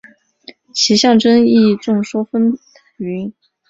[0.73, 2.57] 其象征意义众说纷
[2.97, 3.31] 纭。